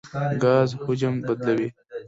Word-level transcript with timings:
ګاز 0.41 0.69
حجم 0.83 1.15
بدلوي. 1.27 1.67